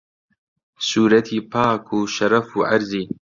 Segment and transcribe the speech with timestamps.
[0.87, 3.03] سوورەتی پاک و شەرەف و عەرزی